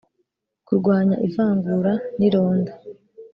Kurwanya 0.67 1.15
ivangura 1.27 1.93
n 2.17 2.19
ironda 2.27 2.71